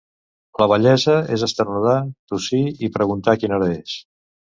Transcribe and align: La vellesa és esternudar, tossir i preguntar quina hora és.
La 0.59 0.67
vellesa 0.69 1.17
és 1.35 1.43
esternudar, 1.47 1.97
tossir 2.31 2.63
i 2.87 2.89
preguntar 2.97 3.37
quina 3.45 3.57
hora 3.61 3.69
és. 3.75 3.95